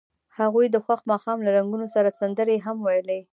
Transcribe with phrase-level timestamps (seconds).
[0.39, 3.19] هغوی د خوښ ماښام له رنګونو سره سندرې هم ویلې.